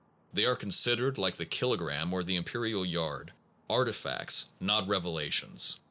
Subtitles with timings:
[0.33, 3.33] They are considered, like the kilogram or the imperial yard,
[3.69, 5.77] artefacts, not revelations.